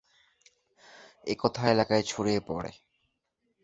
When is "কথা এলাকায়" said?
1.39-2.03